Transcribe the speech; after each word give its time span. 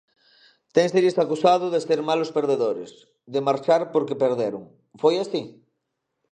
Ténselles 0.75 1.15
acusado 1.23 1.65
de 1.73 1.79
ser 1.87 1.99
malos 2.09 2.33
perdedores, 2.37 2.91
de 3.33 3.39
"marchar 3.47 3.81
porque 3.93 4.19
perderon", 4.23 4.63
foi 5.01 5.15
así? 5.23 5.41